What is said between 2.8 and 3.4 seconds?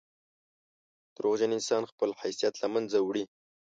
وړي.